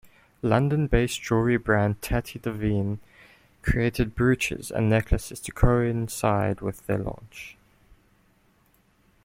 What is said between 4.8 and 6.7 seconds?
necklaces to coincide